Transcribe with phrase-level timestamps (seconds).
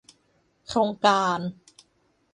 [0.67, 1.39] โครงการ